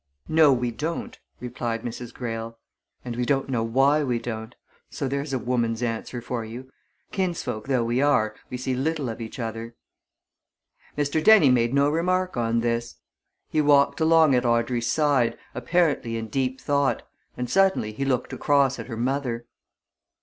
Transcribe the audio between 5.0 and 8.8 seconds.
there's a woman's answer for you. Kinsfolk though we are, we see